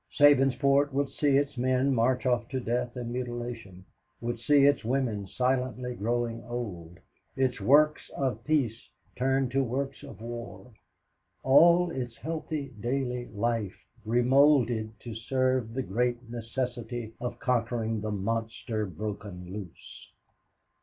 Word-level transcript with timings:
Sabinsport 0.17 0.91
would 0.93 1.09
see 1.09 1.37
its 1.37 1.59
men 1.59 1.93
march 1.93 2.25
off 2.25 2.47
to 2.49 2.59
death 2.59 2.95
and 2.95 3.13
mutilation, 3.13 3.85
would 4.19 4.39
see 4.39 4.65
its 4.65 4.83
women 4.83 5.27
silently 5.27 5.93
growing 5.93 6.43
old, 6.45 6.99
its 7.35 7.61
works 7.61 8.09
of 8.15 8.43
peace 8.43 8.89
turned 9.15 9.51
to 9.51 9.63
works 9.63 10.01
of 10.01 10.19
war; 10.19 10.73
all 11.43 11.91
its 11.91 12.17
healthy, 12.17 12.73
daily 12.79 13.27
life 13.27 13.79
remolded 14.03 14.89
to 15.01 15.13
serve 15.13 15.71
the 15.75 15.83
Great 15.83 16.27
Necessity 16.27 17.13
of 17.21 17.37
conquering 17.37 18.01
the 18.01 18.09
Monster 18.09 18.87
broken 18.87 19.53
loose. 19.53 20.09